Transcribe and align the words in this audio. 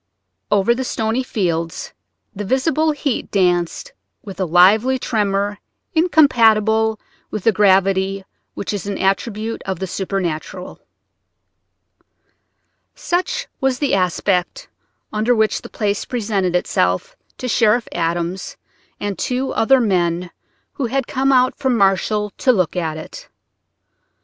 Over 0.49 0.73
the 0.73 0.83
stony 0.83 1.21
fields 1.21 1.93
the 2.35 2.43
visible 2.43 2.91
heat 2.91 3.29
danced 3.29 3.93
with 4.23 4.39
a 4.39 4.45
lively 4.45 4.97
tremor 4.97 5.59
incompatible 5.93 6.99
with 7.29 7.43
the 7.43 7.51
gravity 7.51 8.25
which 8.55 8.73
is 8.73 8.87
an 8.87 8.97
attribute 8.97 9.61
of 9.67 9.77
the 9.77 9.85
supernatural. 9.85 10.79
Such 12.95 13.47
was 13.59 13.77
the 13.77 13.93
aspect 13.93 14.67
under 15.13 15.35
which 15.35 15.61
the 15.61 15.69
place 15.69 16.03
presented 16.03 16.55
itself 16.55 17.15
to 17.37 17.47
Sheriff 17.47 17.87
Adams 17.91 18.57
and 18.99 19.19
two 19.19 19.51
other 19.51 19.79
men 19.79 20.31
who 20.73 20.87
had 20.87 21.05
come 21.05 21.31
out 21.31 21.53
from 21.59 21.77
Marshall 21.77 22.31
to 22.39 22.51
look 22.51 22.75
at 22.75 22.97
it. 22.97 23.29